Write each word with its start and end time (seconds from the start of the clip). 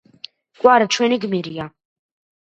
კვარა 0.61 0.87
ჩვენი 0.95 1.19
გმირია 1.25 1.67